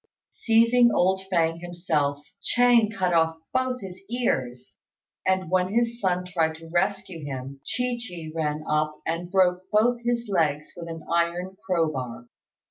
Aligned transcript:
Seizing 0.31 0.91
old 0.91 1.21
Fêng 1.31 1.61
himself, 1.61 2.25
Ch'êng 2.43 2.91
cut 2.91 3.13
off 3.13 3.37
both 3.53 3.81
his 3.81 4.01
ears; 4.09 4.79
and 5.27 5.51
when 5.51 5.71
his 5.75 6.01
son 6.01 6.25
tried 6.25 6.55
to 6.55 6.69
rescue 6.69 7.23
him, 7.23 7.61
Chi 7.71 7.99
chi 7.99 8.31
ran 8.33 8.63
up 8.67 8.99
and 9.05 9.29
broke 9.29 9.61
both 9.71 9.99
his 10.03 10.27
legs 10.27 10.73
with 10.75 10.87
an 10.89 11.03
iron 11.07 11.55
crowbar. 11.63 12.25